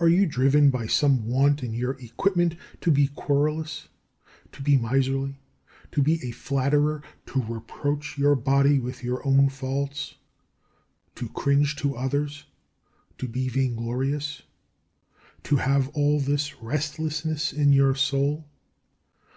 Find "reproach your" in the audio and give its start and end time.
7.44-8.34